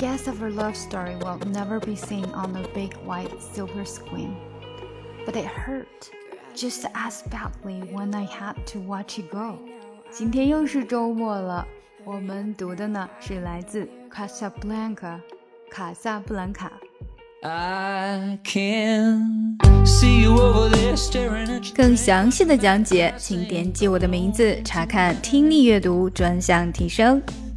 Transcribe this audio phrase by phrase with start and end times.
[0.00, 4.36] rest of her love story will never be seen on the big white silver screen.
[5.26, 6.10] But it hurt
[6.54, 9.58] just as badly when I had to watch it go.
[10.10, 11.66] 今天又是周末了，
[12.04, 15.16] 我们读的呢是来自《卡萨布兰卡》
[15.70, 16.72] 卡萨布兰卡。
[21.74, 27.22] 更详细的讲解，请点击我的名字查看听力阅读专项提升。